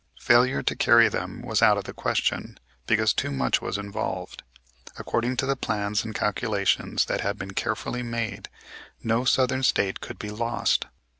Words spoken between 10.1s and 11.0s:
be lost.